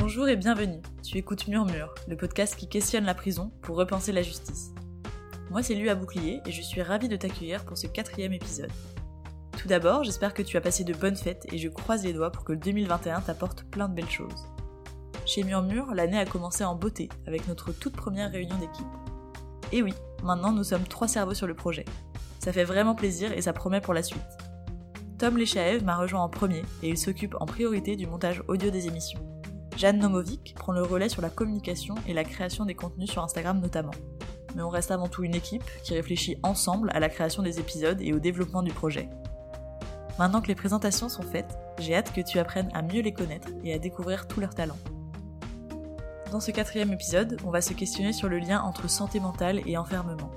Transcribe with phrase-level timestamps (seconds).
[0.00, 0.80] Bonjour et bienvenue.
[1.02, 4.72] Tu écoutes Murmure, le podcast qui questionne la prison pour repenser la justice.
[5.50, 8.72] Moi, c'est Lu à Bouclier et je suis ravie de t'accueillir pour ce quatrième épisode.
[9.58, 12.32] Tout d'abord, j'espère que tu as passé de bonnes fêtes et je croise les doigts
[12.32, 14.46] pour que le 2021 t'apporte plein de belles choses.
[15.26, 18.86] Chez Murmure, l'année a commencé en beauté avec notre toute première réunion d'équipe.
[19.70, 19.92] Et oui,
[20.22, 21.84] maintenant nous sommes trois cerveaux sur le projet.
[22.38, 24.22] Ça fait vraiment plaisir et ça promet pour la suite.
[25.18, 28.86] Tom Lechaev m'a rejoint en premier et il s'occupe en priorité du montage audio des
[28.86, 29.20] émissions.
[29.80, 33.60] Jeanne Nomovic prend le relais sur la communication et la création des contenus sur Instagram
[33.60, 33.94] notamment.
[34.54, 37.98] Mais on reste avant tout une équipe qui réfléchit ensemble à la création des épisodes
[38.02, 39.08] et au développement du projet.
[40.18, 43.48] Maintenant que les présentations sont faites, j'ai hâte que tu apprennes à mieux les connaître
[43.64, 44.76] et à découvrir tous leurs talents.
[46.30, 49.78] Dans ce quatrième épisode, on va se questionner sur le lien entre santé mentale et
[49.78, 50.30] enfermement.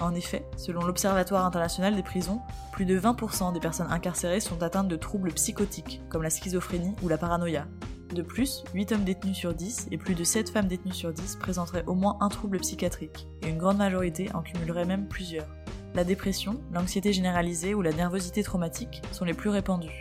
[0.00, 2.40] En effet, selon l'Observatoire international des prisons,
[2.72, 7.08] plus de 20% des personnes incarcérées sont atteintes de troubles psychotiques, comme la schizophrénie ou
[7.08, 7.68] la paranoïa.
[8.12, 11.36] De plus, 8 hommes détenus sur 10 et plus de 7 femmes détenues sur 10
[11.36, 15.48] présenteraient au moins un trouble psychiatrique, et une grande majorité en cumulerait même plusieurs.
[15.94, 20.00] La dépression, l'anxiété généralisée ou la nervosité traumatique sont les plus répandues.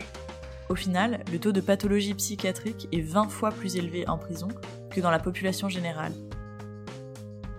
[0.69, 4.47] Au final, le taux de pathologie psychiatrique est 20 fois plus élevé en prison
[4.89, 6.13] que dans la population générale,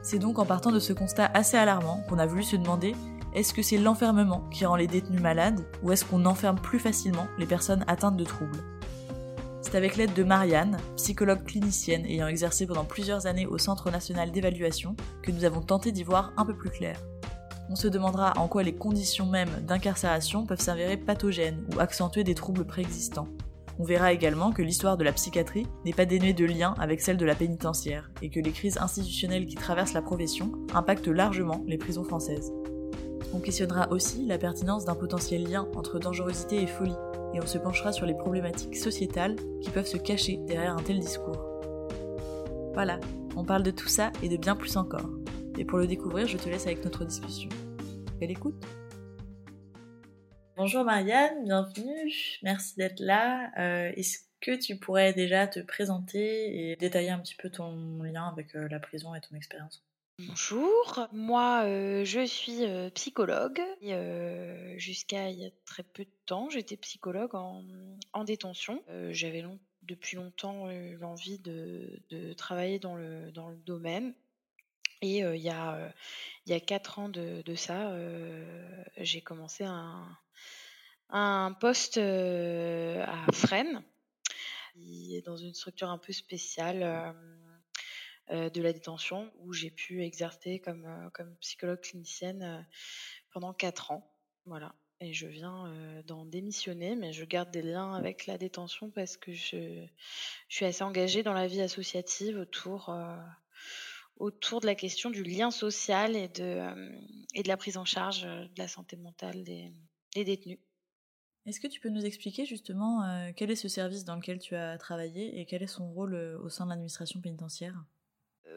[0.04, 2.94] c'est donc en partant de ce constat assez alarmant qu'on a voulu se demander
[3.34, 7.26] est-ce que c'est l'enfermement qui rend les détenus malades ou est-ce qu'on enferme plus facilement
[7.38, 8.62] les personnes atteintes de troubles?
[9.64, 14.30] C'est avec l'aide de Marianne, psychologue clinicienne ayant exercé pendant plusieurs années au Centre national
[14.30, 17.00] d'évaluation, que nous avons tenté d'y voir un peu plus clair.
[17.70, 22.34] On se demandera en quoi les conditions mêmes d'incarcération peuvent s'avérer pathogènes ou accentuer des
[22.34, 23.28] troubles préexistants.
[23.78, 27.16] On verra également que l'histoire de la psychiatrie n'est pas dénuée de lien avec celle
[27.16, 31.78] de la pénitentiaire, et que les crises institutionnelles qui traversent la profession impactent largement les
[31.78, 32.52] prisons françaises.
[33.32, 36.92] On questionnera aussi la pertinence d'un potentiel lien entre dangerosité et folie,
[37.34, 41.00] et on se penchera sur les problématiques sociétales qui peuvent se cacher derrière un tel
[41.00, 41.60] discours.
[42.72, 43.00] Voilà,
[43.36, 45.10] on parle de tout ça et de bien plus encore.
[45.58, 47.48] Et pour le découvrir, je te laisse avec notre discussion.
[48.20, 48.54] Belle écoute
[50.56, 52.12] Bonjour Marianne, bienvenue,
[52.44, 53.50] merci d'être là.
[53.58, 58.28] Euh, est-ce que tu pourrais déjà te présenter et détailler un petit peu ton lien
[58.28, 59.84] avec euh, la prison et ton expérience?
[60.20, 62.62] Bonjour, moi euh, je suis
[62.94, 63.60] psychologue.
[64.76, 68.80] Jusqu'à il y a très peu de temps, j'étais psychologue en, détention.
[69.10, 69.44] J'avais
[69.82, 73.32] depuis longtemps eu l'envie de, travailler dans le,
[73.66, 74.14] domaine.
[75.02, 77.92] Et il, y a, quatre ans de, ça,
[78.96, 80.06] j'ai commencé un,
[81.08, 83.82] un poste à Fresnes,
[84.74, 87.16] qui est dans une structure un peu spéciale
[88.30, 92.66] de la détention, où j'ai pu exercer comme, comme psychologue clinicienne
[93.32, 94.14] pendant quatre ans.
[94.46, 94.74] Voilà.
[95.00, 99.32] Et je viens d'en démissionner, mais je garde des liens avec la détention parce que
[99.32, 99.84] je,
[100.48, 102.94] je suis assez engagée dans la vie associative autour,
[104.16, 106.92] autour de la question du lien social et de,
[107.34, 109.72] et de la prise en charge de la santé mentale des,
[110.14, 110.60] des détenus.
[111.46, 114.56] Est-ce que tu peux nous expliquer justement euh, quel est ce service dans lequel tu
[114.56, 117.74] as travaillé et quel est son rôle euh, au sein de l'administration pénitentiaire?
[117.74, 117.93] euh,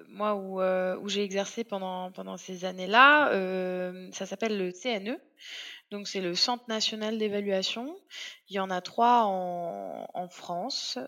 [0.09, 3.31] Moi, où, où j'ai exercé pendant, pendant ces années-là,
[4.11, 5.19] ça s'appelle le CNE.
[5.89, 7.97] Donc, c'est le Centre national d'évaluation.
[8.49, 10.99] Il y en a trois en, en France,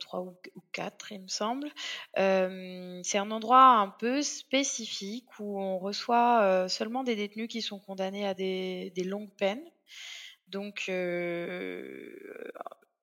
[0.00, 0.36] trois ou,
[0.72, 1.70] quatre, il me semble.
[2.16, 8.26] c'est un endroit un peu spécifique où on reçoit seulement des détenus qui sont condamnés
[8.26, 9.64] à des, des longues peines.
[10.48, 10.90] Donc,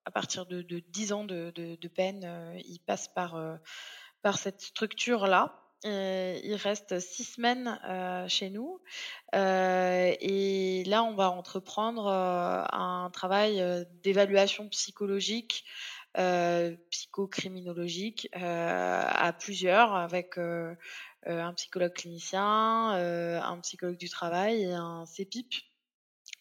[0.06, 3.38] à partir de, de 10 ans de, de, peine, il passe par,
[4.24, 5.60] par cette structure-là.
[5.84, 7.80] il reste six semaines
[8.28, 8.82] chez nous
[9.34, 13.64] et là on va entreprendre un travail
[14.02, 15.66] d'évaluation psychologique,
[16.90, 25.54] psychocriminologique à plusieurs avec un psychologue clinicien, un psychologue du travail et un CPIP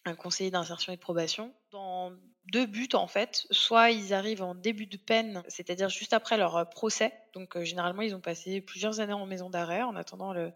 [0.04, 1.54] un conseiller d'insertion et de probation
[2.46, 3.46] deux buts en fait.
[3.50, 7.12] Soit ils arrivent en début de peine, c'est-à-dire juste après leur euh, procès.
[7.34, 10.52] Donc euh, généralement ils ont passé plusieurs années en maison d'arrêt en attendant le,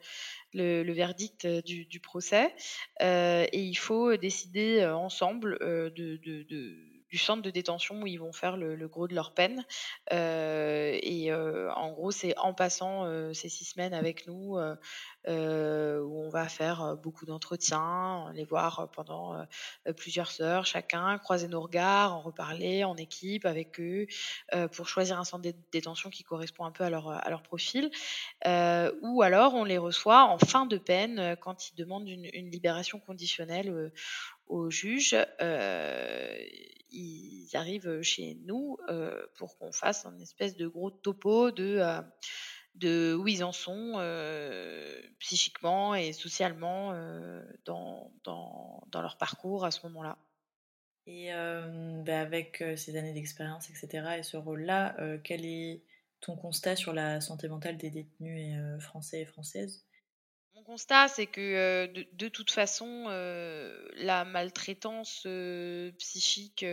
[0.52, 2.54] le, verdict euh, du, du procès.
[3.00, 8.32] et il faut décider ensemble de, de, de du centre de détention où ils vont
[8.32, 9.64] faire le, gros de leur peine.
[10.12, 14.58] Euh, et euh, en gros, c'est en passant euh, ces six semaines avec nous
[15.28, 19.34] où on va faire beaucoup d'entretiens, les voir pendant
[19.96, 24.06] plusieurs heures chacun, croiser nos regards, en reparler en équipe avec eux
[24.72, 27.90] pour choisir un centre de détention qui correspond un peu à leur, profil.
[28.44, 33.90] ou alors, on les reçoit en fin de peine quand ils demandent une libération conditionnelle
[34.46, 35.16] au juge,
[36.90, 38.78] ils arrivent chez nous
[39.34, 41.80] pour qu'on fasse une espèce de gros topo de
[42.76, 48.12] de où ils en sont euh, psychiquement et socialement euh, dans,
[48.94, 50.18] leur parcours à ce moment-là.
[51.06, 55.82] Et euh, bah avec ces années d'expérience, etc., et ce rôle-là, quel est
[56.20, 59.84] ton constat sur la santé mentale des détenus français et françaises?
[60.66, 63.06] Constat, c'est que de, de, toute façon,
[63.94, 65.26] la maltraitance
[65.98, 66.64] psychique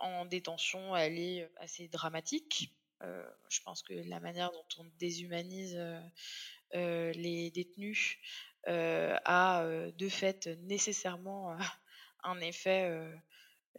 [0.00, 2.72] en détention, elle est assez dramatique.
[3.04, 6.00] Euh, je pense que la manière dont on déshumanise euh,
[6.74, 8.18] euh, les détenus
[8.64, 9.66] a
[9.98, 11.56] de fait nécessairement
[12.22, 12.88] un effet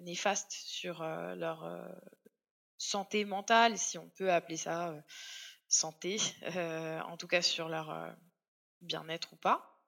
[0.01, 1.89] néfaste sur leur
[2.77, 4.93] santé mentale, si on peut appeler ça
[5.69, 8.13] santé, en tout cas sur leur
[8.83, 9.79] bien-être ou pas.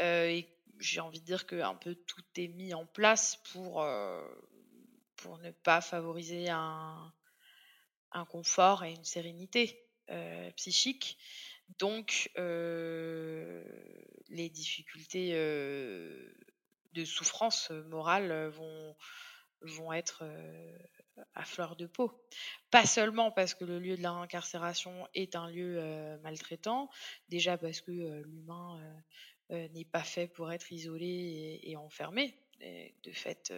[0.00, 3.84] et j'ai envie de dire que un peu tout est mis en place pour,
[5.22, 7.12] pour ne pas favoriser un,
[8.28, 11.16] confort et une sérénité euh, psychique.
[11.78, 13.64] Donc, euh,
[14.28, 16.34] les difficultés euh,
[16.92, 18.48] de souffrance morale
[19.62, 20.24] vont être
[21.34, 22.12] à fleur de peau.
[22.70, 25.80] Pas seulement parce que le lieu de la réincarcération est un lieu
[26.22, 26.88] maltraitant,
[27.28, 28.80] déjà parce que l'humain
[29.50, 32.34] n'est pas fait pour être isolé et, enfermé.
[32.60, 33.52] de fait,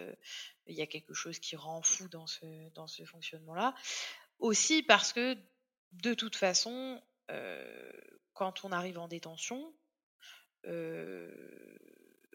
[0.67, 3.73] il y a quelque chose qui rend fou dans ce, dans ce fonctionnement-là.
[4.39, 5.37] Aussi parce que,
[5.93, 7.91] de toute façon, euh,
[8.33, 9.73] quand on arrive en détention,
[10.65, 11.31] euh,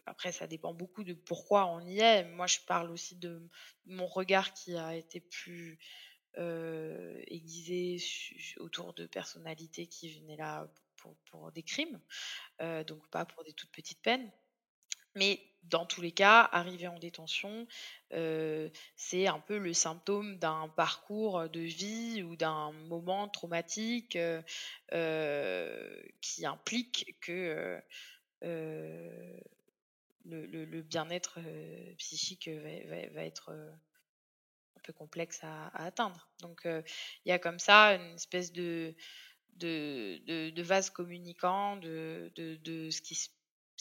[0.05, 2.25] après ça dépend beaucoup de pourquoi on y est.
[2.25, 3.41] Moi, je parle aussi de
[3.85, 5.79] mon regard qui a été plus
[6.37, 7.97] euh, aiguisé
[8.57, 10.71] autour de personnalités qui venaient là
[11.31, 11.99] pour, des crimes,
[12.59, 14.31] donc pas pour des toutes petites peines.
[15.15, 17.67] Mais dans tous les cas, arriver en détention,
[18.13, 24.41] euh, c'est un peu le symptôme d'un parcours de vie ou d'un moment traumatique euh,
[24.93, 27.81] euh, qui implique que
[30.25, 31.39] le, bien-être
[31.97, 36.29] psychique va, être un peu complexe à, atteindre.
[36.39, 38.95] Donc il y a comme ça une espèce de,
[40.61, 43.29] vase communicant de, ce qui se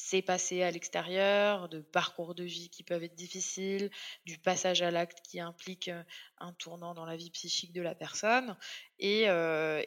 [0.01, 3.91] s'est passé à l'extérieur, de parcours de vie qui peuvent être difficiles,
[4.25, 6.03] du passage à l'acte qui implique euh,
[6.39, 8.57] un tournant dans la vie psychique de la personne,
[8.99, 9.83] et, euh,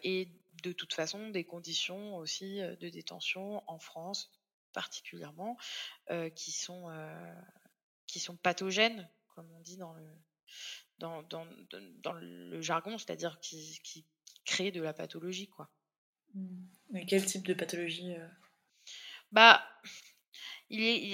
[0.64, 4.32] de toute façon des conditions aussi euh, de détention en France
[4.74, 5.58] particulièrement
[6.36, 6.90] qui sont
[8.08, 10.06] qui sont pathogènes, comme on dit dans le
[11.00, 11.48] dans, dans,
[12.04, 14.06] dans le jargon, c'est-à-dire qui, qui,
[14.46, 15.70] créent de la pathologie, quoi.
[16.34, 16.66] Mmh.
[16.90, 18.14] Mais quel type de pathologie
[19.34, 19.66] bah,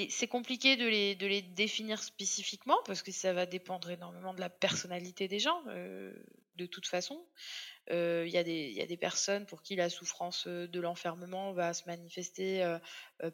[0.09, 4.39] c'est compliqué de les, de les définir spécifiquement parce que ça va dépendre énormément de
[4.39, 6.13] la personnalité des gens, euh,
[6.55, 7.25] de toute façon.
[7.91, 11.73] Euh, il y, y, a des personnes pour qui la souffrance euh, de l'enfermement va
[11.73, 12.77] se manifester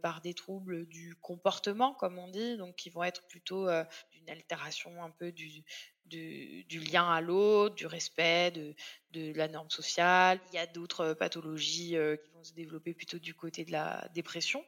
[0.01, 3.67] par des troubles du comportement, comme on dit, donc qui vont être plutôt
[4.11, 5.63] d'une altération un peu du,
[6.05, 8.73] du, du lien à l'autre, du respect, de,
[9.11, 10.39] de, la norme sociale.
[10.51, 14.63] Il y a d'autres pathologies qui vont se développer plutôt du côté de la dépression.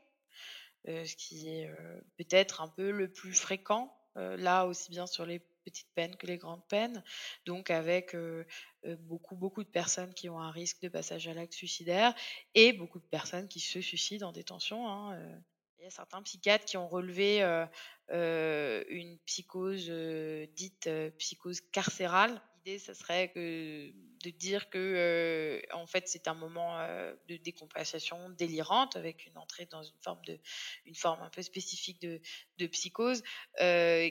[0.88, 5.06] Euh, ce qui est euh, peut-être un peu le plus fréquent, euh, là aussi bien
[5.06, 7.04] sur les petites peines que les grandes peines,
[7.46, 8.16] donc avec
[9.00, 12.14] beaucoup beaucoup de personnes qui ont un risque de passage à l'acte suicidaire
[12.56, 14.88] et beaucoup de personnes qui se suicident en détention.
[14.88, 15.20] Hein,
[15.80, 17.42] il y a certains psychiatres qui ont relevé
[18.10, 19.90] une psychose
[20.56, 22.42] dite psychose carcérale,
[22.78, 23.92] ce serait que,
[24.24, 26.78] de dire que en fait c'est un moment
[27.28, 30.38] de décompensation délirante avec une entrée dans une forme de
[30.86, 33.24] une forme un peu spécifique de, psychose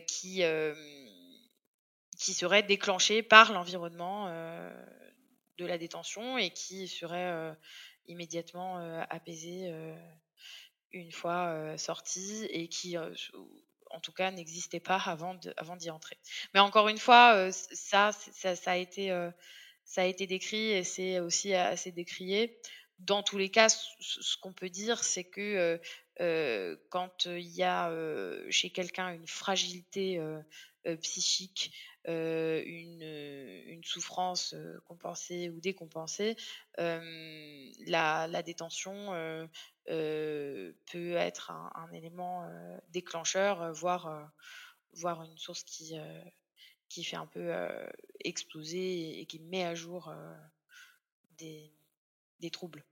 [0.07, 0.43] qui
[2.19, 4.29] qui serait déclenchée par l'environnement
[5.59, 7.55] de la détention et qui serait
[8.07, 8.79] immédiatement
[9.11, 9.73] apaisée
[10.93, 12.97] une fois sortie et qui
[13.91, 16.19] en tout cas, n'existait pas avant, avant d'y entrer.
[16.55, 19.31] Mais encore une fois, euh, ça, ça, a été, euh,
[19.85, 22.59] ça a été décrit et c'est aussi assez décrié.
[22.99, 25.81] Dans tous les cas, ce, qu'on peut dire, c'est que
[26.21, 27.91] euh, quand il y a
[28.51, 30.21] chez quelqu'un une fragilité
[31.03, 31.73] psychique,
[32.07, 34.55] une, une, souffrance
[34.85, 36.37] compensée ou décompensée,
[36.79, 39.49] la, la, détention
[39.87, 40.75] peut
[41.17, 44.31] être un, élément euh, déclencheur, voire,
[44.93, 45.95] voire une source qui,
[46.89, 47.53] qui fait un peu
[48.21, 50.13] exploser et, qui met à jour
[51.39, 51.73] des,
[52.41, 52.85] des troubles.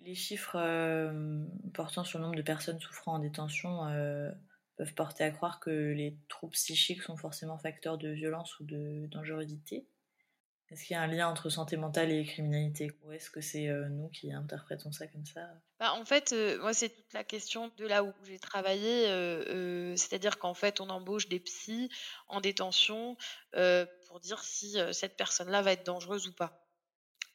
[0.00, 0.58] Les chiffres
[1.74, 3.80] portant sur le nombre de personnes souffrant en détention
[4.76, 9.06] peuvent porter à croire que les troubles psychiques sont forcément facteurs de violence ou de
[9.06, 9.86] dangerosité.
[10.70, 12.92] Est-ce qu'il y a un lien entre santé mentale et criminalité?
[13.02, 15.40] Ou est-ce que c'est euh, nous qui interprétons ça comme ça?
[15.80, 19.08] Bah, En fait, euh, moi, c'est toute la question de là où j'ai travaillé.
[19.08, 21.88] Euh, c'est-à-dire qu'en fait, on embauche des psys
[22.26, 23.16] en détention
[24.08, 26.67] pour dire si cette personne-là va être dangereuse ou pas.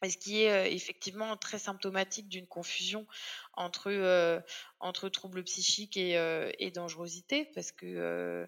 [0.03, 3.07] Et ce qui est effectivement très symptomatique d'une confusion
[3.53, 4.43] entre,
[4.79, 6.13] entre troubles psychiques et,
[6.59, 8.47] et dangerosité, parce que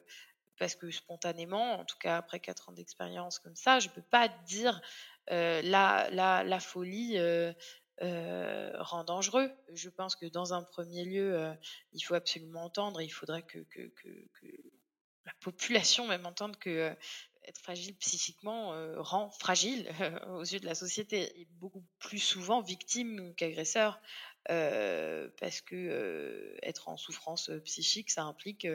[0.58, 4.02] parce que spontanément, en tout cas après quatre ans d'expérience comme ça, je ne peux
[4.02, 4.82] pas dire
[5.32, 7.52] euh, la, la, la, folie euh,
[8.02, 9.52] euh, rend dangereux.
[9.74, 11.56] Je pense que dans un premier lieu,
[11.94, 13.92] il faut absolument entendre, il faudrait que, que
[15.26, 16.96] la population même entende que
[17.62, 19.90] fragile psychiquement rend fragile
[20.30, 24.00] aux yeux de la société et beaucoup plus souvent victime qu'agresseur.
[24.48, 28.68] parce que être en souffrance psychique, ça implique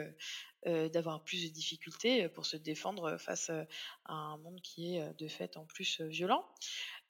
[0.67, 5.27] euh, d'avoir plus de difficultés pour se défendre face à un monde qui est de
[5.27, 6.45] fait en plus violent.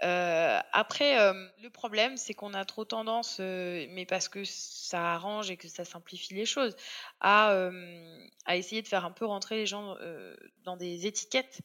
[0.01, 1.15] Après,
[1.62, 5.86] le problème, c'est qu'on a trop tendance, mais parce que ça arrange et que ça
[5.86, 6.75] simplifie les choses,
[7.20, 7.55] à,
[8.46, 9.96] à essayer de faire un peu rentrer les gens
[10.63, 11.62] dans des étiquettes.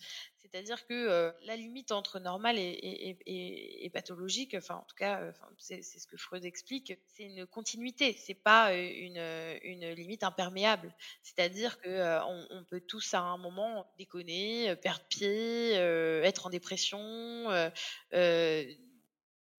[0.50, 5.82] C'est-à-dire que euh, la limite entre normal et, pathologique, enfin en tout cas, euh, c'est
[5.82, 10.94] ce que Freud explique, c'est une continuité, c'est pas euh, une, limite imperméable.
[11.22, 17.48] C'est-à-dire que peut tous à un moment déconner, perdre pied, être en dépression.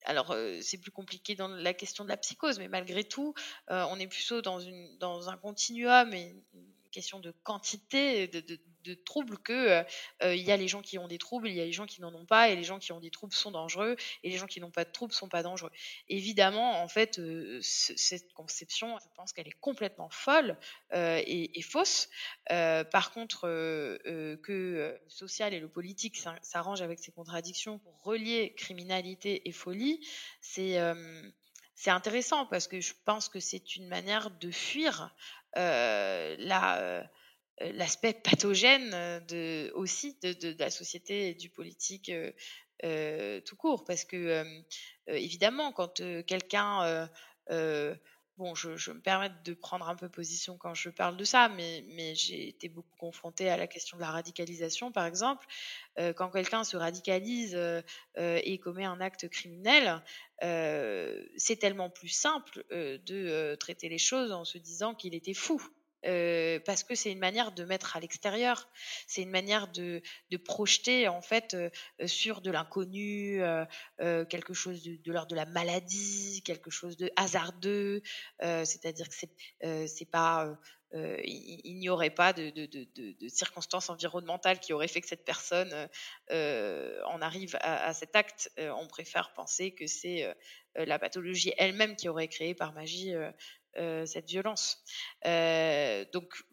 [0.03, 3.33] alors, c'est plus compliqué dans la question de la psychose, mais malgré tout,
[3.67, 4.59] on est plutôt dans,
[4.99, 9.83] dans un continuum et une question de quantité, de, troubles que euh,
[10.23, 11.85] euh, il y a les gens qui ont des troubles, il y a les gens
[11.85, 14.37] qui n'en ont pas, et les gens qui ont des troubles sont dangereux, et les
[14.37, 15.69] gens qui n'ont pas de troubles sont pas dangereux.
[16.07, 20.57] Évidemment, en fait, euh, cette conception, je pense qu'elle est complètement folle
[20.93, 22.09] et, fausse.
[22.47, 29.47] par contre, que le social et le politique s'arrangent avec ces contradictions pour relier criminalité
[29.47, 29.99] et folie,
[30.41, 30.79] c'est
[31.77, 35.13] c'est intéressant parce que je pense que c'est une manière de fuir
[35.57, 37.07] la
[37.61, 42.11] euh, l'aspect pathogène euh, de, aussi de, de, la société et du politique
[42.83, 43.83] euh, tout court.
[43.85, 44.43] Parce que,
[45.07, 47.09] évidemment, quand quelqu'un
[48.37, 51.49] bon, je, je, me permets de prendre un peu position quand je parle de ça,
[51.49, 55.45] mais, mais j'ai été beaucoup confrontée à la question de la radicalisation, par exemple.
[56.15, 57.57] quand quelqu'un se radicalise
[58.17, 60.03] et commet un acte criminel,
[60.41, 65.61] c'est tellement plus simple de traiter les choses en se disant qu'il était fou.
[66.07, 68.69] Euh, parce que c'est une manière de mettre à l'extérieur,
[69.07, 70.01] c'est une manière de,
[70.45, 71.69] projeter en fait euh,
[72.05, 77.11] sur de l'inconnu, euh, quelque chose de, de l'ordre de la maladie, quelque chose de
[77.15, 78.01] hasardeux,
[78.39, 80.57] c'est-à-dire que c'est pas
[80.93, 85.73] il n'y aurait pas de, circonstances environnementales qui auraient fait que cette personne
[86.29, 88.51] en arrive à, cet acte.
[88.57, 90.33] on préfère penser que c'est
[90.75, 93.13] la pathologie elle-même qui aurait créé par magie
[94.05, 94.83] cette violence.
[95.25, 96.43] Euh, donc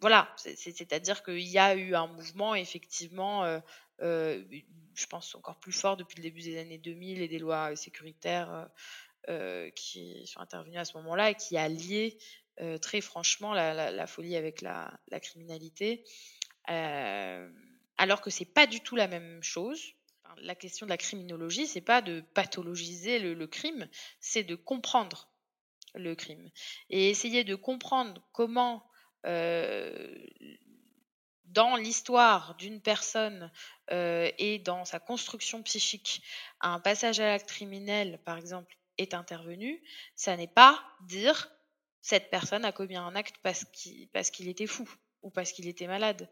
[0.00, 4.42] voilà, c'est-à-dire qu'il y a eu un mouvement effectivement, euh,
[4.94, 8.68] je pense encore plus fort depuis le début des années 2000 et des lois sécuritaires
[9.74, 12.18] qui sont intervenues à ce moment-là et qui a lié
[12.82, 16.04] très franchement la, folie avec la, criminalité,
[16.66, 19.94] alors que c'est pas du tout la même chose.
[20.36, 23.88] la question de la criminologie, c'est pas de pathologiser le crime,
[24.20, 25.30] c'est de comprendre
[25.94, 26.50] le crime.
[26.90, 28.84] Et essayer de comprendre comment
[29.26, 30.26] euh,
[31.46, 33.50] dans l'histoire d'une personne
[33.92, 36.22] euh, et dans sa construction psychique,
[36.60, 39.82] un passage à l'acte criminel, par exemple, est intervenu,
[40.16, 41.50] ça n'est pas dire
[42.00, 44.88] cette personne a commis un acte parce qu'il était fou
[45.22, 46.28] ou parce qu'il était malade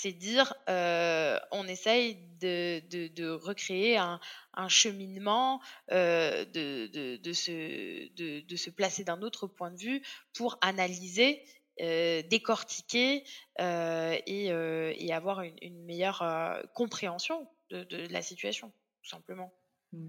[0.00, 4.20] c'est dire euh, on essaye de, recréer un,
[4.68, 5.60] cheminement,
[5.90, 10.02] euh, de, se, placer d'un autre point de vue
[10.34, 11.42] pour analyser,
[11.80, 13.24] euh, décortiquer
[13.60, 16.22] euh, et, avoir une, une meilleure
[16.74, 18.72] compréhension de la situation,
[19.02, 19.52] tout simplement.
[19.96, 20.08] Mmh.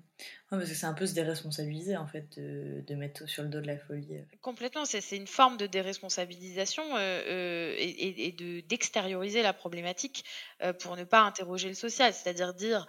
[0.50, 3.62] parce que c'est un peu se déresponsabiliser en fait, de, de, mettre sur le dos
[3.62, 4.18] de la folie.
[4.42, 10.26] Complètement, c'est une forme de déresponsabilisation euh, euh, et, et, de d'extérioriser la problématique
[10.62, 12.88] euh, pour ne pas interroger le social, c'est-à-dire dire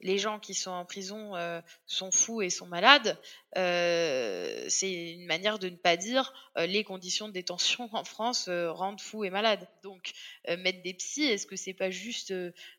[0.00, 3.18] les gens qui sont en prison euh, sont fous et sont malades.
[3.54, 9.24] c'est une manière de ne pas dire les conditions de détention en France rendent fous
[9.24, 9.66] et malades.
[9.82, 10.12] Donc
[10.46, 12.32] mettre des psys, est-ce que c'est pas juste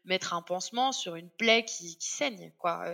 [0.06, 2.86] mettre un pansement sur une plaie qui, qui saigne, quoi,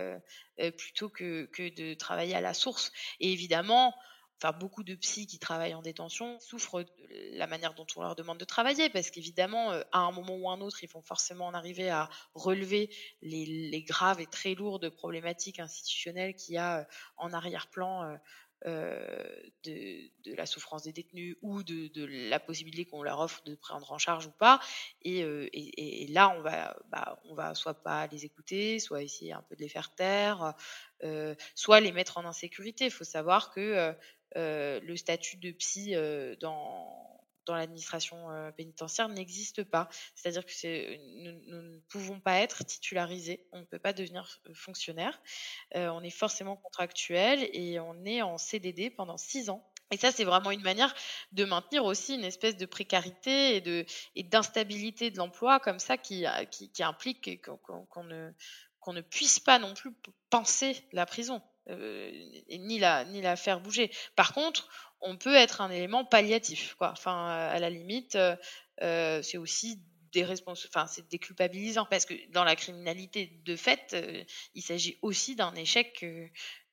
[0.76, 2.92] plutôt que, que de travailler à la source?
[3.20, 3.94] Et évidemment
[4.42, 6.88] enfin beaucoup de psys qui travaillent en détention souffrent de
[7.32, 10.60] la manière dont on leur demande de travailler, parce qu'évidemment, à un moment ou un
[10.60, 12.90] autre, ils vont forcément en arriver à relever
[13.22, 18.18] les, graves et très lourdes problématiques institutionnelles qu'il y a en arrière-plan
[18.64, 23.98] de, la souffrance des détenus ou de, la possibilité qu'on leur offre de prendre en
[23.98, 24.60] charge ou pas.
[25.02, 29.56] Et, là, on va, bah, on va soit pas les écouter, soit essayer un peu
[29.56, 30.54] de les faire taire,
[31.54, 32.86] soit les mettre en insécurité.
[32.86, 33.94] Il faut savoir que
[34.34, 35.94] le statut de psy
[36.40, 37.12] dans
[37.46, 39.88] dans l'administration pénitentiaire n'existe pas.
[40.16, 45.22] C'est-à-dire que c'est, nous, ne pouvons pas être titularisés, on ne peut pas devenir fonctionnaire.
[45.74, 49.64] on est forcément contractuel et on est en CDD pendant six ans.
[49.92, 50.92] Et ça, c'est vraiment une manière
[51.32, 55.96] de maintenir aussi une espèce de précarité et, de, et d'instabilité de l'emploi comme ça
[55.96, 58.32] qui, qui, implique qu'on, ne,
[58.80, 59.92] qu'on ne puisse pas non plus
[60.28, 61.40] penser la prison.
[61.68, 63.90] Et ni la, ni la faire bouger.
[64.14, 64.68] Par contre,
[65.00, 66.74] on peut être un élément palliatif.
[66.74, 66.92] Quoi.
[66.92, 68.36] Enfin, à la limite, euh,
[68.82, 69.80] euh, c'est aussi
[70.12, 75.36] des enfin, c'est déculpabilisant parce que dans la criminalité de fait, euh, il s'agit aussi
[75.36, 76.04] d'un échec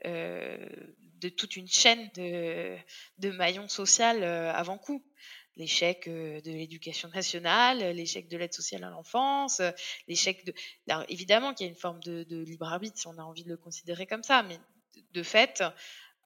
[0.06, 2.78] de toute une chaîne de,
[3.18, 5.04] de maillons sociaux avant coup
[5.56, 9.62] l'échec de l'éducation nationale, l'échec de l'aide sociale à l'enfance,
[10.08, 10.54] l'échec de...
[11.10, 13.50] évidemment qu'il y a une forme de, de, libre arbitre si on a envie de
[13.50, 14.60] le considérer comme ça, mais
[15.14, 15.64] de fait,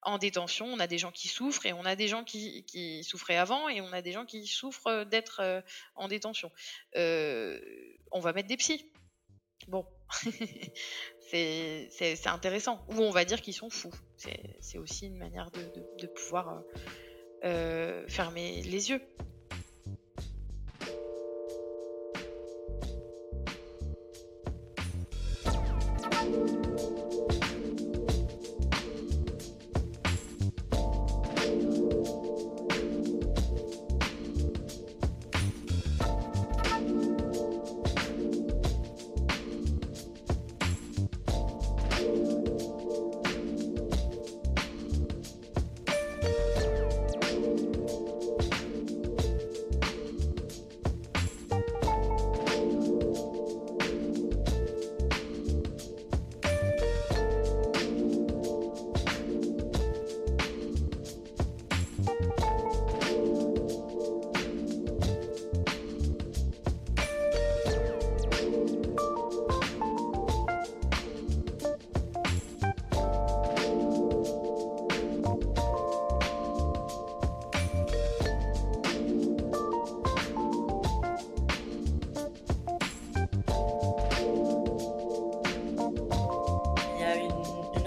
[0.01, 3.37] en détention, on a des gens qui souffrent et on a des gens qui, souffraient
[3.37, 5.61] avant et on a des gens qui souffrent euh, d'être euh,
[5.95, 6.51] en détention.
[6.95, 7.59] Euh,
[8.11, 8.89] on va mettre des psys.
[9.67, 9.85] Bon,
[11.29, 12.85] c'est intéressant.
[12.89, 13.93] Ou on va dire qu'ils sont fous.
[14.15, 16.63] C'est aussi une manière de, pouvoir
[17.41, 19.01] fermer les yeux.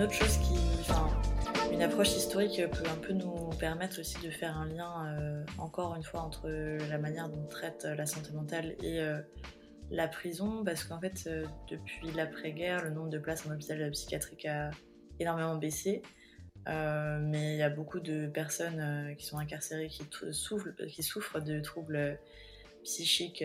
[0.02, 1.10] Autre chose qui, enfin,
[1.70, 5.94] une approche historique peut un peu nous permettre aussi de faire un lien, euh, encore
[5.94, 9.20] une fois, entre la manière dont on traite la santé mentale et euh,
[9.90, 14.46] la prison, parce qu'en fait, euh, depuis l'après-guerre, le nombre de places en hôpital psychiatrique
[14.46, 14.70] a
[15.18, 16.00] énormément baissé.
[16.66, 21.60] mais il y a beaucoup de personnes qui sont incarcérées qui souffrent, qui souffrent de
[21.60, 22.18] troubles
[22.84, 23.44] psychiques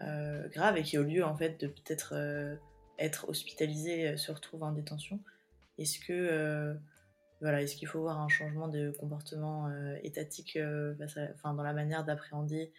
[0.00, 2.58] graves et qui, au lieu en fait de peut-être
[2.98, 5.20] être hospitalisé euh, se retrouve en détention.
[5.78, 6.74] Est-ce que euh,
[7.40, 10.58] voilà, est-ce qu'il faut voir un changement de comportement euh, étatique
[11.02, 12.72] enfin, dans la manière d'appréhender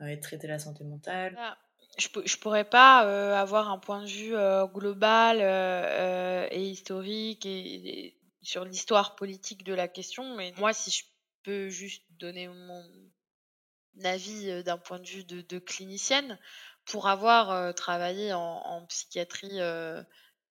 [0.00, 1.36] et de traiter la santé mentale?
[1.38, 1.58] Ah,
[1.98, 3.00] je, je pourrais pas
[3.38, 4.34] avoir un point de vue
[4.72, 5.40] global
[6.50, 11.04] et historique et, sur l'histoire politique de la question, mais moi, si je
[11.42, 12.84] peux juste donner mon
[14.04, 16.38] avis d'un point de vue de clinicienne,
[16.86, 19.58] pour avoir travaillé en, psychiatrie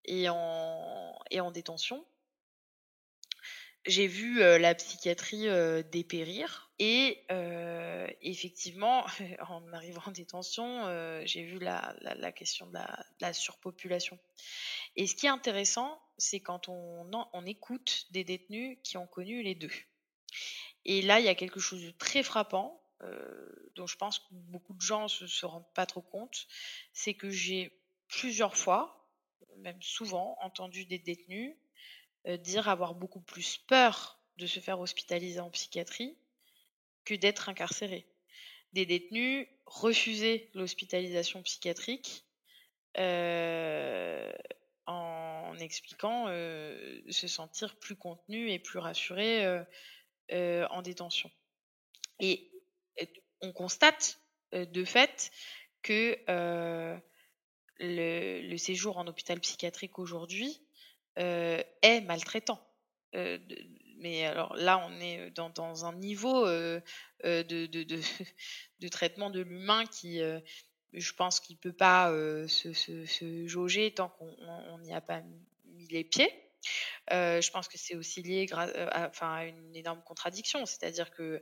[0.05, 2.05] et, en, détention,
[3.85, 5.47] j'ai vu la psychiatrie
[5.91, 7.25] dépérir et
[8.21, 9.05] effectivement,
[9.49, 11.95] en arrivant en détention, j'ai vu la,
[12.33, 14.19] question de la, la, surpopulation.
[14.95, 19.55] Et ce qui est intéressant, c'est quand on, écoute des détenus qui ont connu les
[19.55, 19.71] deux.
[20.85, 22.84] Et là, il y a quelque chose de très frappant, euh,
[23.75, 26.47] dont je pense que beaucoup de gens se, se rendent pas trop compte,
[26.93, 27.71] c'est que j'ai
[28.07, 29.07] plusieurs fois,
[29.57, 31.55] même souvent, entendu des détenus
[32.27, 36.17] euh, dire avoir beaucoup plus peur de se faire hospitaliser en psychiatrie
[37.03, 38.07] que d'être incarcérés.
[38.73, 42.25] Des détenus refusaient l'hospitalisation psychiatrique
[42.97, 44.31] euh,
[44.87, 49.63] en expliquant se sentir plus contenus et plus rassurés
[50.31, 51.31] en détention.
[52.19, 52.51] Et
[53.45, 54.19] on constate
[54.51, 55.31] de fait
[55.81, 56.17] que
[57.79, 60.61] le, séjour en hôpital psychiatrique aujourd'hui
[61.17, 62.59] est maltraitant.
[63.13, 66.45] mais alors là, on est dans, un niveau
[67.23, 67.99] de,
[68.89, 70.19] traitement de l'humain qui,
[70.93, 72.09] je pense qu'il ne peut pas
[72.47, 75.21] se, jauger tant qu'on n'y a pas
[75.65, 76.31] mis les pieds.
[77.11, 81.41] Je pense que c'est aussi lié à, enfin, à une énorme contradiction, c'est-à-dire que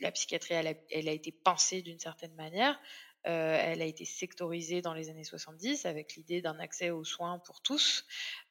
[0.00, 2.78] la psychiatrie, elle a, été pensée d'une certaine manière,
[3.26, 7.38] euh, elle a été sectorisée dans les années 70 avec l'idée d'un accès aux soins
[7.38, 8.04] pour tous,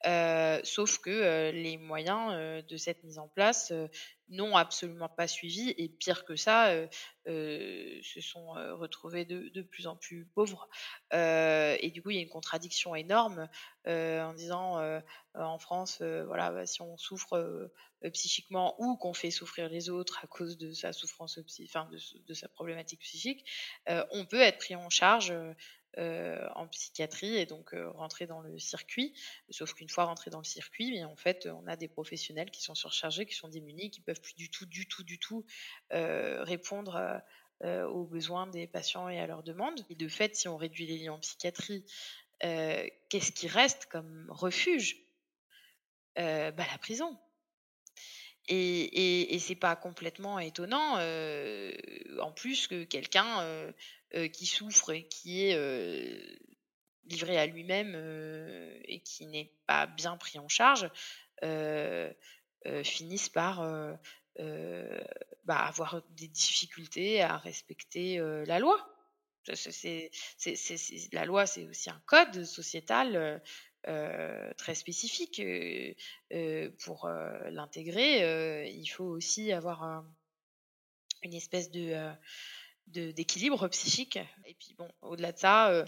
[0.08, 3.72] euh, sauf que euh, les moyens de cette mise en place
[4.34, 6.74] n'ont absolument pas suivi et pire que ça,
[7.26, 10.68] se sont retrouvés de, plus en plus pauvres.
[11.12, 13.48] et du coup, il y a une contradiction énorme
[13.88, 15.02] en disant
[15.34, 17.72] en France, voilà, bah, si on souffre
[18.12, 22.34] psychiquement ou qu'on fait souffrir les autres à cause de sa souffrance, enfin de, de,
[22.34, 23.46] sa problématique psychique,
[23.88, 25.34] on peut être pris en charge
[26.00, 29.14] euh, en psychiatrie et donc euh, rentrer dans le circuit.
[29.52, 32.74] Sauf qu'une fois rentré dans le circuit, en fait, on a des professionnels qui sont
[32.74, 35.46] surchargés, qui sont démunis, qui peuvent plus du tout, du tout, du tout
[35.94, 37.22] euh, répondre
[37.62, 39.86] aux besoins des patients et à leurs demandes.
[39.90, 41.86] Et de fait, si on réduit les liens en psychiatrie,
[42.42, 44.98] qu'est-ce qui reste comme refuge?
[46.18, 47.18] Bah, La prison.
[48.50, 50.96] Et, et, et c'est pas complètement étonnant,
[52.20, 53.72] en plus que quelqu'un
[54.32, 56.40] qui souffre et qui est
[57.06, 57.96] livré à lui-même
[58.86, 60.90] et qui n'est pas bien pris en charge,
[62.84, 63.62] finisse par
[64.38, 68.90] bah, avoir des difficultés à respecter la loi.
[71.12, 73.42] La loi, c'est aussi un code sociétal
[73.90, 75.42] euh, très spécifique.
[75.42, 75.94] Euh,
[76.32, 77.10] euh, pour
[77.50, 80.06] l'intégrer, il faut aussi avoir
[81.24, 82.12] une espèce de
[82.88, 84.20] d'équilibre psychique.
[84.46, 85.86] Et puis bon, au-delà de ça,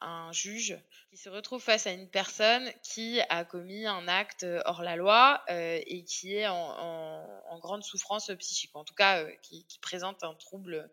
[0.00, 0.78] un juge
[1.10, 5.42] qui se retrouve face à une personne qui a commis un acte hors la loi
[5.48, 10.90] et qui est en, grande souffrance psychique, en tout cas qui, qui, présente un trouble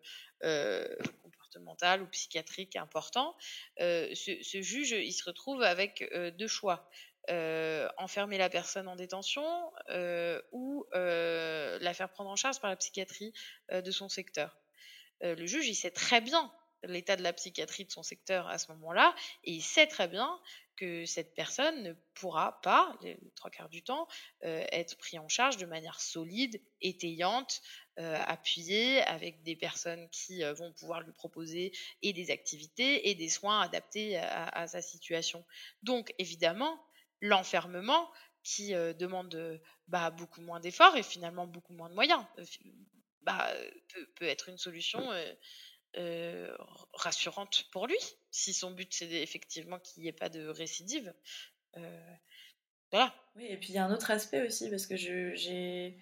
[1.60, 3.36] mental ou psychiatrique important,
[3.80, 6.88] euh, ce, juge, il se retrouve avec euh, deux choix.
[7.30, 9.72] Euh, enfermer la personne en détention
[10.52, 13.32] ou la faire prendre en charge par la psychiatrie
[13.72, 14.58] de son secteur.
[15.20, 18.70] Le juge, il sait très bien l'état de la psychiatrie de son secteur à ce
[18.72, 20.38] moment-là, et il sait très bien
[20.76, 24.06] que cette personne ne pourra pas, les, trois quarts du temps,
[24.42, 27.62] être pris en charge de manière solide, étayante,
[28.00, 31.70] euh, appuyée, avec des personnes qui euh, vont pouvoir lui proposer
[32.02, 35.44] et des activités et des soins adaptés à, sa situation.
[35.84, 36.84] Donc, évidemment,
[37.20, 38.10] l'enfermement
[38.42, 42.24] qui euh, demande bah, beaucoup moins d'efforts et finalement beaucoup moins de moyens
[43.24, 43.52] bah,
[44.16, 45.10] peut, être une solution
[46.92, 47.98] rassurante pour lui,
[48.30, 51.12] si son but c'est effectivement qu'il n'y ait pas de récidive.
[52.90, 53.14] voilà.
[53.36, 55.96] Oui, et puis il y a un autre aspect aussi, parce que j'ai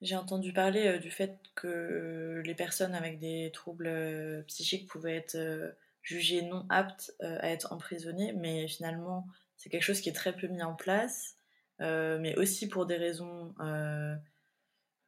[0.00, 5.16] j'ai entendu parler euh, du fait que les personnes avec des troubles euh, psychiques pouvaient
[5.16, 10.14] être euh, jugées non aptes à être emprisonnées, mais finalement, c'est quelque chose qui est
[10.14, 11.34] très peu mis en place,
[11.80, 13.54] mais aussi pour des raisons,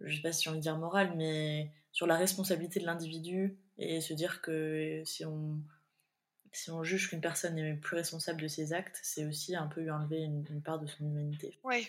[0.01, 4.01] je sais pas si on veut dire morales, mais sur la responsabilité de l'individu et
[4.01, 5.59] se dire que si on
[6.53, 9.83] si on juge qu'une personne n'est plus responsable de ses actes, c'est aussi un peu
[9.83, 11.57] lui enlever une, part de son humanité.
[11.63, 11.89] Oui,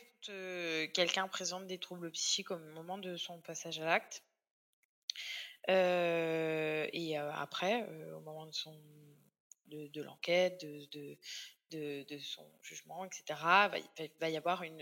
[0.93, 4.23] quelqu'un présente des troubles psychiques au moment de son passage à l'acte.
[5.69, 8.75] Euh, et euh, après, euh, au moment de, son,
[9.67, 11.17] de, l'enquête, de,
[11.71, 13.39] de, son jugement, etc.,
[13.99, 14.81] il va y avoir une,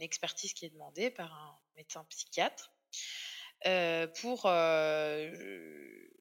[0.00, 2.72] expertise qui est demandée par un médecin psychiatre
[4.20, 4.46] pour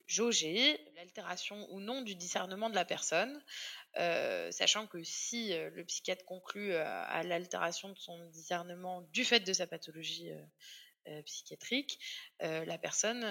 [0.07, 3.43] jauger l'altération ou non du discernement de la personne,
[3.97, 9.25] euh, sachant que si euh, le psychiatre conclut euh, à, l'altération de son discernement du
[9.25, 10.31] fait de sa pathologie
[11.25, 11.99] psychiatrique,
[12.41, 13.25] la personne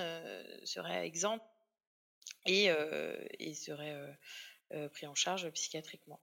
[0.64, 1.44] serait exempte
[2.46, 2.70] et,
[3.38, 4.18] et serait
[4.94, 6.18] pris en charge psychiatriquement.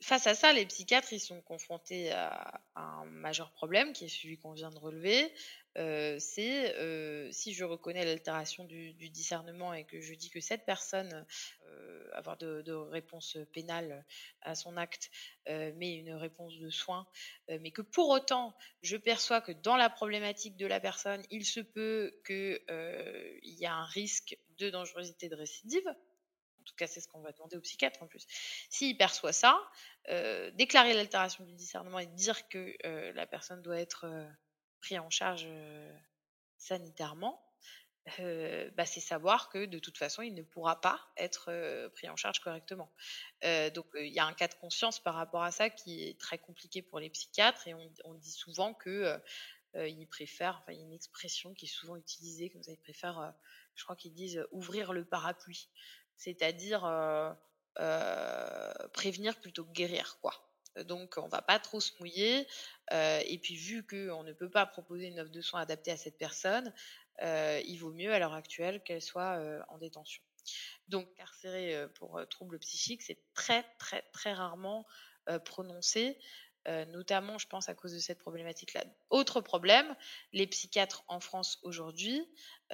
[0.00, 4.52] Face à ça, les psychiatres sont confrontés à, un majeur problème qui est celui qu'on
[4.52, 5.32] vient de relever,
[5.76, 11.26] c'est si je reconnais l'altération du, discernement et que je dis que cette personne
[12.12, 14.04] avoir de, réponse pénale
[14.42, 15.10] à son acte,
[15.46, 17.06] mais une réponse de soins,
[17.48, 21.60] mais que pour autant je perçois que dans la problématique de la personne, il se
[21.60, 22.60] peut qu'il
[23.42, 25.88] y a un risque de dangerosité de récidive.
[26.60, 28.26] En tout cas, c'est ce qu'on va demander au psychiatre en plus.
[28.68, 29.60] S'il perçoit ça,
[30.54, 32.76] déclarer l'altération du discernement et dire que
[33.12, 34.06] la personne doit être
[34.80, 35.48] pris en charge
[36.56, 37.42] sanitairement,
[38.18, 41.50] bah, c'est savoir que de toute façon, il ne pourra pas être
[41.94, 42.90] pris en charge correctement.
[43.42, 46.38] donc, il y a un cas de conscience par rapport à ça qui est très
[46.38, 49.18] compliqué pour les psychiatres et on, dit souvent que
[49.74, 52.78] ils préfèrent, enfin, il y a une expression qui est souvent utilisée comme ça, ils
[52.78, 53.34] préfèrent,
[53.74, 55.68] je crois qu'ils disent ouvrir le parapluie,
[56.20, 56.82] c'est-à-dire
[58.92, 60.34] prévenir plutôt que guérir, quoi.
[60.84, 62.46] Donc, on va pas trop se mouiller.
[62.92, 66.18] et puis, vu qu'on ne peut pas proposer une offre de soins adaptée à cette
[66.18, 66.72] personne,
[67.22, 70.22] il vaut mieux à l'heure actuelle qu'elle soit en détention.
[70.88, 74.86] Donc, carcéré pour troubles psychiques, c'est très, très, très rarement
[75.44, 76.18] prononcé.
[76.66, 78.84] notamment, je pense, à cause de cette problématique-là.
[79.08, 79.96] Autre problème,
[80.32, 82.28] les psychiatres en France aujourd'hui,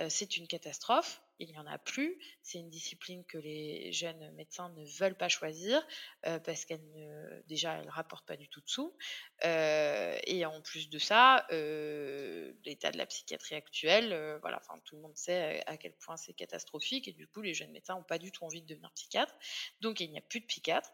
[0.09, 2.19] c'est une catastrophe il n'y en a plus.
[2.43, 5.85] C'est une discipline que les jeunes médecins ne veulent pas choisir
[6.27, 8.97] euh, parce qu'elle ne, déjà, elle rapporte pas du tout de sous.
[9.45, 14.97] Euh, et en plus de ça, euh, l'état de la psychiatrie actuelle, voilà, enfin tout
[14.97, 18.03] le monde sait à quel point c'est catastrophique et du coup, les jeunes médecins n'ont
[18.03, 19.35] pas du tout envie de devenir psychiatre.
[19.81, 20.93] Donc, il n'y a plus de psychiatres.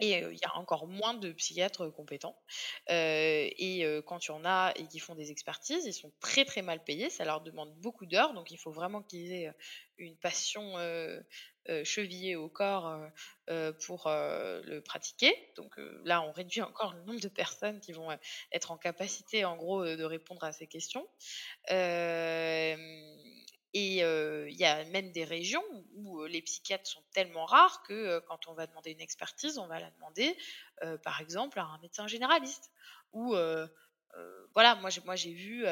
[0.00, 2.36] Et il y a encore moins de psychiatres compétents.
[2.88, 6.62] et quand il y en a et qui font des expertises, ils sont très très
[6.62, 7.10] mal payés.
[7.10, 8.34] Ça leur demande beaucoup d'heures.
[8.34, 9.52] Donc il faut vraiment qu'ils aient
[9.98, 10.74] une passion
[11.84, 12.98] chevillée au corps
[13.86, 15.34] pour le pratiquer.
[15.56, 18.08] Donc là, on réduit encore le nombre de personnes qui vont
[18.52, 21.06] être en capacité, en gros, de répondre à ces questions.
[23.72, 25.62] Et il y a même des régions
[25.94, 29.78] où les psychiatres sont tellement rares que quand on va demander une expertise, on va
[29.78, 30.36] la demander,
[31.04, 32.70] par exemple, à un médecin généraliste.
[33.12, 33.36] Ou
[34.54, 35.64] voilà, moi j'ai moi j'ai vu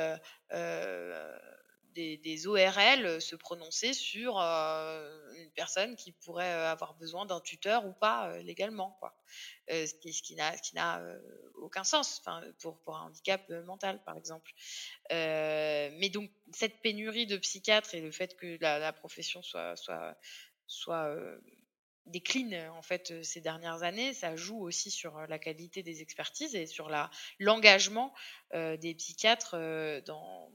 [1.99, 8.39] des, ORL se prononcer sur une personne qui pourrait avoir besoin d'un tuteur ou pas
[8.39, 9.17] légalement, quoi.
[9.69, 10.35] ce qui,
[10.75, 11.03] n'a
[11.57, 12.23] aucun sens
[12.61, 14.53] pour, pour un handicap mental, par exemple.
[15.11, 20.17] mais donc, cette pénurie de psychiatres et le fait que la, profession soit, soit,
[20.67, 21.15] soit
[22.07, 26.67] décline en fait ces dernières années, ça joue aussi sur la qualité des expertises et
[26.67, 26.91] sur
[27.39, 28.15] l'engagement
[28.55, 29.57] des psychiatres
[30.07, 30.51] dans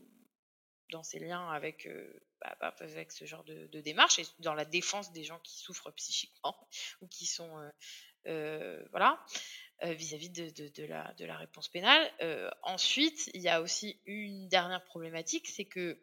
[0.94, 4.64] dans ces liens avec, euh, bah, bah, avec ce genre de, démarche et dans la
[4.64, 6.56] défense des gens qui souffrent psychiquement
[7.02, 7.70] ou qui sont euh,
[8.28, 9.24] euh, voilà
[9.82, 12.10] vis-à-vis de, la, de la réponse pénale.
[12.62, 16.00] ensuite, il y a aussi une dernière problématique, c'est que,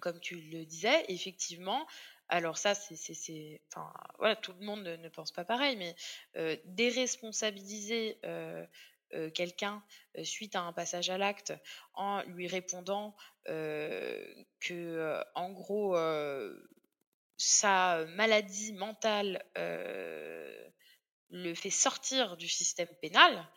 [0.00, 1.86] comme tu le disais, effectivement,
[2.26, 5.94] alors ça, c'est, enfin, voilà, tout le monde ne, pense pas pareil, mais
[6.64, 8.18] déresponsabiliser
[9.34, 9.82] quelqu'un
[10.18, 11.52] euh, suite à un passage à l'acte
[11.94, 13.14] en lui répondant
[13.48, 14.24] euh,
[14.60, 15.96] que, en gros,
[17.36, 19.44] sa maladie mentale
[21.32, 23.48] le fait sortir du système pénal,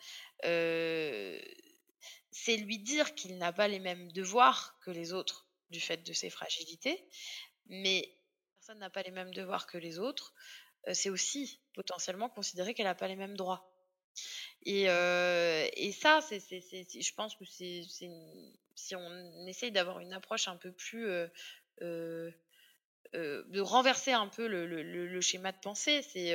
[2.32, 6.14] c'est lui dire qu'il n'a pas les mêmes devoirs que les autres du fait de
[6.14, 7.04] ses fragilités,
[7.66, 8.16] mais
[8.60, 10.34] personne n'a pas les mêmes devoirs que les autres,
[10.94, 13.73] c'est aussi potentiellement considérer qu'elle n'a pas les mêmes droits.
[14.66, 14.86] Et,
[15.94, 21.08] ça, je pense que si on essaye d'avoir une approche un peu plus
[21.82, 26.34] de renverser un peu le, schéma de pensée, c'est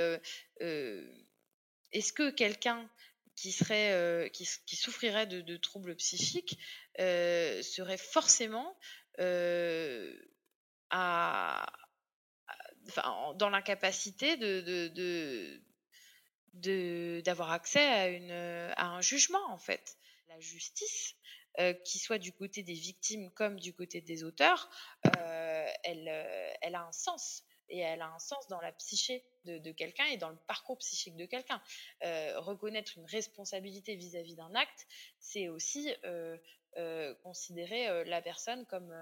[1.93, 2.89] est-ce que quelqu'un
[3.35, 6.59] qui serait qui, souffrirait de, troubles psychiques
[6.99, 8.77] serait forcément
[13.37, 15.61] dans l'incapacité de,
[16.55, 18.31] d'avoir accès à, une,
[18.77, 19.97] à un jugement en fait.
[20.29, 21.15] La justice,
[21.61, 24.71] euh, qui soit du côté des victimes comme du côté des auteurs,
[25.07, 29.25] euh, elle, euh, elle a un sens et elle a un sens dans la psyché
[29.45, 31.61] de, quelqu'un et dans le parcours psychique de quelqu'un.
[32.37, 34.87] reconnaître une responsabilité vis-à-vis d'un acte,
[35.19, 35.93] c'est aussi
[37.23, 38.95] considérer la personne comme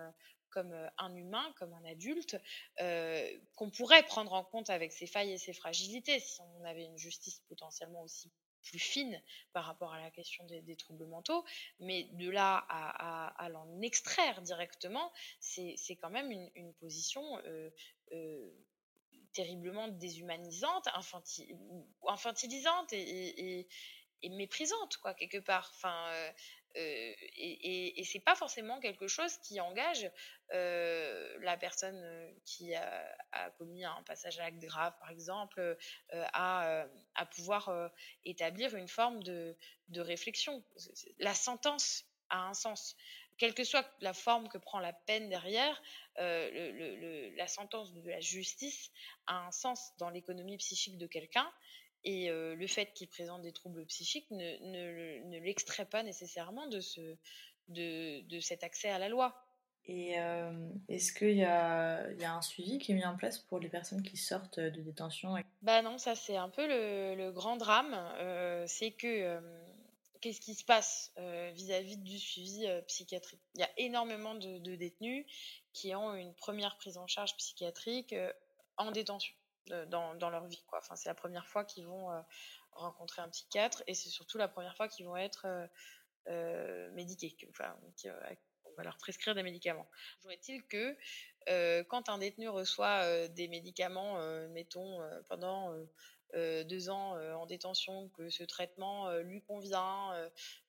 [0.57, 2.41] comme euh, un humain, comme un adulte,
[2.81, 6.87] euh, qu'on pourrait prendre en compte avec ses failles et ses fragilités si on avait
[6.87, 11.45] une justice potentiellement aussi plus fine par rapport à la question des, troubles mentaux,
[11.79, 17.71] mais de là à, l'en extraire directement, c'est quand même une, position euh,
[19.35, 20.89] terriblement déshumanisante,
[22.09, 23.69] infantilisante et,
[24.31, 25.73] méprisante, quoi, quelque part.
[26.77, 30.11] Euh, et, et, c'est pas forcément quelque chose qui engage
[30.53, 35.77] euh, la personne euh, qui a, commis un passage à l'acte grave, par exemple,
[36.13, 36.87] à,
[37.35, 37.91] pouvoir
[38.25, 39.57] établir une forme de,
[39.97, 40.63] réflexion.
[41.19, 42.97] La sentence a un sens
[43.39, 45.83] quelle que soit la forme que prend la peine derrière,
[46.17, 48.91] la sentence de la justice
[49.27, 51.51] a un sens dans l'économie psychique de quelqu'un
[52.07, 57.01] et le fait qu'il présente des troubles psychiques ne, ne, l'extrait pas nécessairement de, ce,
[57.69, 59.35] de, de, cet accès à la loi.
[59.89, 60.15] Et
[60.89, 63.69] est-ce qu'il y a, y a, un suivi qui est mis en place pour les
[63.69, 67.97] personnes qui sortent de détention Bah non, ça c'est un peu le, le grand drame.
[68.69, 69.41] c'est que
[70.21, 71.13] qu'est-ce qui se passe
[71.55, 73.43] vis-à-vis du suivi psychiatrique?
[73.55, 75.27] Il y a énormément de, détenus
[75.73, 78.15] qui ont une première prise en charge psychiatrique
[78.77, 79.35] en détention
[79.89, 80.63] dans, dans, leur vie.
[80.67, 80.79] Quoi.
[80.79, 82.09] Enfin, c'est la première fois qu'ils vont
[82.73, 85.47] rencontrer un psychiatre et c'est surtout la première fois qu'ils vont être
[86.93, 87.37] médiqués.
[87.51, 87.77] Enfin,
[88.65, 89.89] on va leur prescrire des médicaments.
[90.19, 90.97] Toujours est-il que
[91.85, 95.75] quand un détenu reçoit des médicaments, mettons, pendant
[96.35, 100.13] deux ans en détention, que ce traitement lui convient,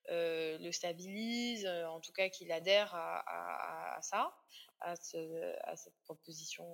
[0.10, 4.34] le stabilise, en tout cas qu'il adhère à, ça,
[4.82, 6.66] à, cette proposition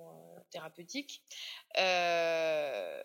[0.50, 1.22] thérapeutique.
[1.74, 3.02] sa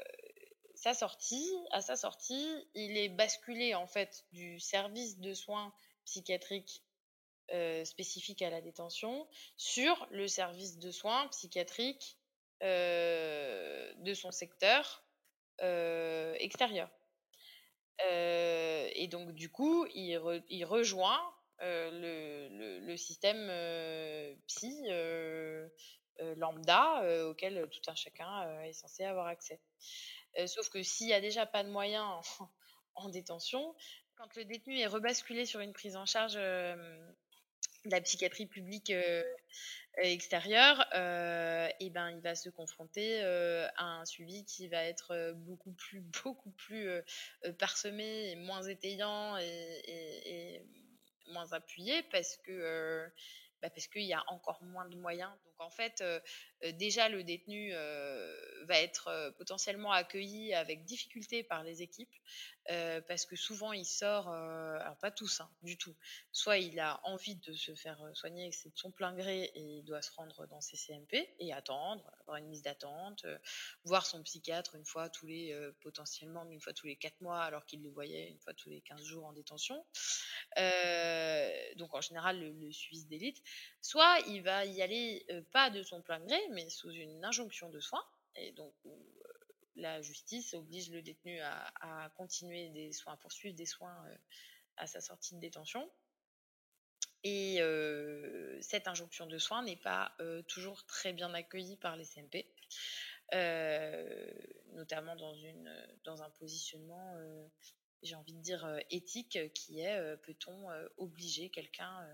[0.93, 5.73] sortie, à sa sortie, il est basculé en fait du service de soins
[6.05, 6.83] psychiatriques
[7.83, 12.17] spécifique à la détention sur le service de soins psychiatriques
[12.61, 15.03] de son secteur
[15.61, 16.89] euh, extérieur.
[18.05, 20.17] Euh, et donc, du coup, il,
[20.63, 21.21] rejoint
[21.61, 23.47] euh, le, système
[24.47, 24.83] psy
[26.37, 29.59] lambda auquel tout un chacun est censé avoir accès.
[30.47, 32.05] sauf que s'il n'y a déjà pas de moyens
[32.95, 33.75] en, détention,
[34.15, 37.09] quand le détenu est rebasculé sur une prise en charge de
[37.85, 38.91] la psychiatrie publique
[40.01, 45.11] extérieur, euh, et ben il va se confronter euh, à un suivi qui va être
[45.11, 46.89] euh, beaucoup plus beaucoup plus
[47.57, 50.61] parsemé et moins étayant et,
[51.31, 53.11] moins appuyé parce que
[53.61, 55.31] bah, parce qu'il y a encore moins de moyens.
[55.45, 56.03] Donc en fait,
[56.73, 57.73] déjà le détenu
[58.65, 62.13] va être potentiellement accueilli avec difficulté par les équipes
[62.71, 65.95] euh, parce que souvent il sort, euh, alors pas tous, hein, du tout.
[66.31, 69.77] Soit il a envie de se faire euh, soigner, c'est de son plein gré et
[69.77, 73.25] il doit se rendre dans ses CMP et attendre, avoir une mise d'attente,
[73.85, 77.65] voir son psychiatre une fois tous les, potentiellement une fois tous les 4 mois alors
[77.65, 79.83] qu'il le voyait une fois tous les 15 jours en détention.
[81.75, 83.41] donc en général le, le suivi d'élite.
[83.81, 87.79] Soit il va y aller pas de son plein gré mais sous une injonction de
[87.79, 88.73] soins et donc
[89.75, 93.95] la justice oblige le détenu à, continuer des soins, à poursuivre des soins
[94.77, 95.89] à sa sortie de détention.
[97.23, 97.59] Et
[98.61, 100.15] cette injonction de soins n'est pas
[100.47, 102.45] toujours très bien accueillie par les CMP,
[104.73, 107.15] notamment dans un positionnement,
[108.01, 112.07] j'ai envie de dire, éthique, qui est peut-on obliger quelqu'un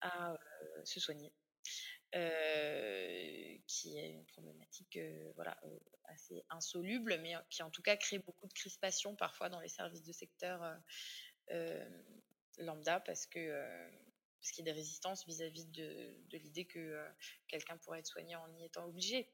[0.00, 0.36] à
[0.84, 1.32] se soigner
[2.14, 7.96] euh, qui est une problématique euh, voilà, euh, assez insoluble, mais qui en tout cas
[7.96, 10.62] crée beaucoup de crispation parfois dans les services de secteur
[12.58, 13.50] lambda parce que
[14.40, 17.04] parce qu'il y a des résistances vis-à-vis de l'idée que
[17.48, 19.28] quelqu'un pourrait être soigné en y étant obligé.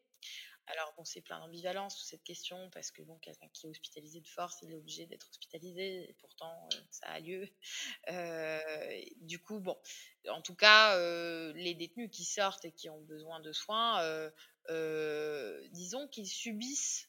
[0.72, 4.20] Alors bon, c'est plein d'ambivalence sous cette question parce que bon, quelqu'un qui est hospitalisé
[4.20, 7.48] de force, il est obligé d'être hospitalisé et pourtant euh, ça a lieu.
[8.09, 9.76] Euh, du coup, bon,
[10.28, 14.30] en tout cas, euh, les détenus qui sortent et qui ont besoin de soins,
[15.72, 17.09] disons qu'ils subissent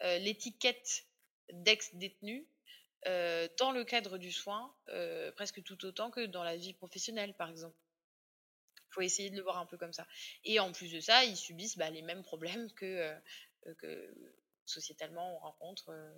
[0.00, 1.06] l'étiquette
[1.52, 2.48] d'ex-détenu
[3.04, 4.74] dans le cadre du soin,
[5.36, 7.76] presque tout autant que dans la vie professionnelle, par exemple
[8.90, 10.06] faut essayer de le voir un peu comme ça.
[10.44, 12.84] Et en plus de ça, ils subissent bah, les mêmes problèmes que,
[13.66, 14.14] euh, que
[14.64, 16.14] sociétalement on rencontre, euh,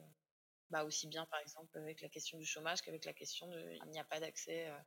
[0.71, 3.91] bah, aussi bien par exemple avec la question du chômage qu'avec la question de il
[3.91, 4.79] n'y a pas d'accès euh,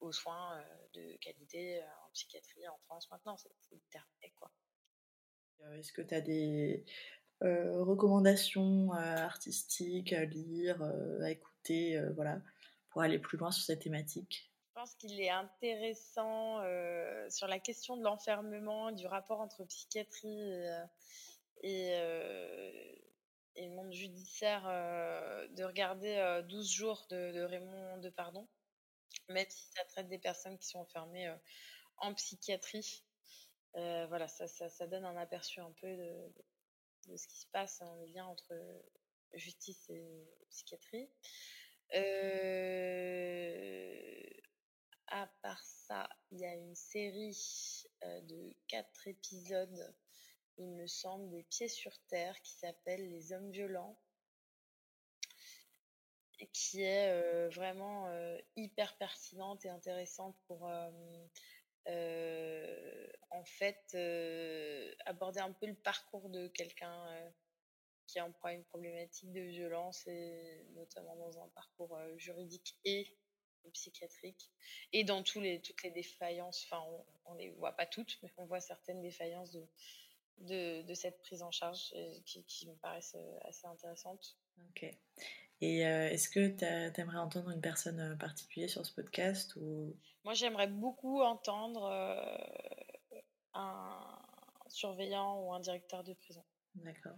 [0.00, 0.62] aux soins
[0.94, 3.36] de qualité en psychiatrie en France maintenant.
[3.36, 3.50] C'est
[3.90, 4.34] terminé.
[5.78, 6.84] Est-ce que tu as des
[7.40, 12.42] recommandations artistiques à lire, à écouter, voilà,
[12.90, 14.52] pour aller plus loin sur cette thématique?
[14.76, 20.52] Pense qu'il est intéressant euh, sur la question de l'enfermement, du rapport entre psychiatrie
[21.62, 22.92] et, euh,
[23.56, 28.46] le monde judiciaire, euh, de regarder 12 jours de, Raymond Depardon,
[29.30, 31.34] même si ça traite des personnes qui sont enfermées
[31.96, 33.02] en psychiatrie.
[33.72, 36.32] voilà, ça, ça, donne un aperçu un peu de,
[37.08, 38.52] de, ce qui se passe en lien entre
[39.32, 41.08] justice et psychiatrie.
[41.94, 43.16] Euh,
[45.08, 49.94] à part ça, il y a une série euh, de quatre épisodes,
[50.58, 53.98] il me semble, des pieds sur terre qui s'appelle Les hommes violents.
[56.52, 60.64] Qui est euh, vraiment euh, hyper pertinente et intéressante pour
[63.30, 63.96] en fait
[65.06, 67.32] aborder un peu le parcours de quelqu'un
[68.06, 73.16] qui prend une problématique de violence et notamment dans un parcours juridique et
[73.70, 74.50] psychiatrique
[74.92, 76.82] et dans tous les, toutes les défaillances, enfin
[77.26, 79.52] on, ne les voit pas toutes, mais on voit certaines défaillances
[80.38, 81.94] de, de, cette prise en charge
[82.24, 84.36] qui, qui, me paraissent euh, assez intéressantes.
[84.70, 84.86] Ok.
[85.62, 89.96] Et est-ce que tu aimerais entendre une personne particulière sur ce podcast ou...
[90.22, 91.90] Moi, j'aimerais beaucoup entendre
[93.54, 94.18] un
[94.68, 96.44] surveillant ou un directeur de prison.
[96.74, 97.16] D'accord.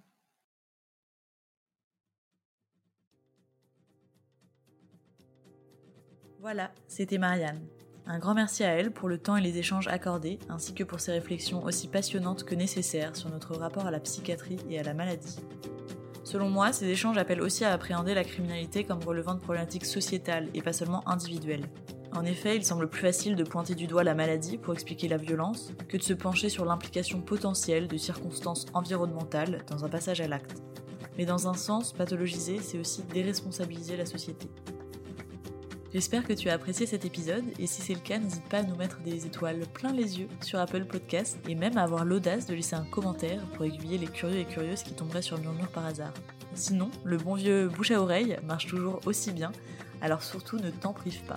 [6.40, 7.60] Voilà, c'était Marianne.
[8.06, 11.00] Un grand merci à elle pour le temps et les échanges accordés, ainsi que pour
[11.00, 14.94] ses réflexions aussi passionnantes que nécessaires sur notre rapport à la psychiatrie et à la
[14.94, 15.36] maladie.
[16.22, 20.48] Selon moi, ces échanges appellent aussi à appréhender la criminalité comme relevant de problématiques sociétales
[20.54, 21.68] et pas seulement individuelles.
[22.14, 25.16] En effet, il semble plus facile de pointer du doigt la maladie pour expliquer la
[25.16, 30.28] violence que de se pencher sur l'implication potentielle de circonstances environnementales dans un passage à
[30.28, 30.62] l'acte.
[31.18, 34.48] Mais dans un sens, pathologiser, c'est aussi déresponsabiliser la société.
[35.94, 38.62] J'espère que tu as apprécié cet épisode et si c'est le cas, n'hésite pas à
[38.62, 42.44] nous mettre des étoiles plein les yeux sur Apple Podcast et même à avoir l'audace
[42.44, 45.86] de laisser un commentaire pour aiguiller les curieux et curieuses qui tomberaient sur Murmure par
[45.86, 46.12] hasard.
[46.54, 49.50] Sinon, le bon vieux bouche à oreille marche toujours aussi bien,
[50.02, 51.36] alors surtout ne t'en prive pas.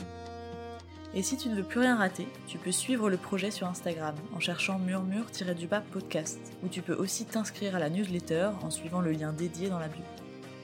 [1.13, 4.15] Et si tu ne veux plus rien rater, tu peux suivre le projet sur Instagram
[4.35, 9.11] en cherchant murmure-du-bas podcast, ou tu peux aussi t'inscrire à la newsletter en suivant le
[9.11, 10.03] lien dédié dans la bio.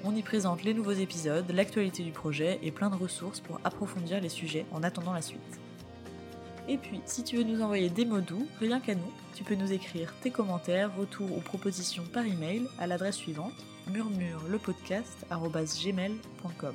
[0.03, 4.19] On y présente les nouveaux épisodes, l'actualité du projet et plein de ressources pour approfondir
[4.21, 5.39] les sujets en attendant la suite.
[6.69, 9.55] Et puis, si tu veux nous envoyer des mots doux, rien qu'à nous, tu peux
[9.55, 13.53] nous écrire tes commentaires, retours ou propositions par email à l'adresse suivante
[13.87, 16.73] murmurelepodcast.gmail.com.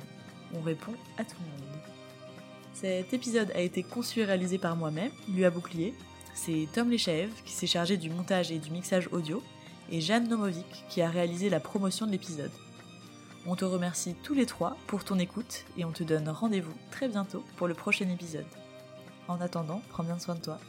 [0.55, 1.53] On répond à tout le monde.
[2.73, 5.93] Cet épisode a été conçu et réalisé par moi-même, lui à bouclier.
[6.33, 9.43] C'est Tom Lechaev qui s'est chargé du montage et du mixage audio,
[9.91, 12.49] et Jeanne Nomovic qui a réalisé la promotion de l'épisode.
[13.45, 17.09] On te remercie tous les trois pour ton écoute et on te donne rendez-vous très
[17.09, 18.45] bientôt pour le prochain épisode.
[19.27, 20.59] En attendant, prends bien soin de toi.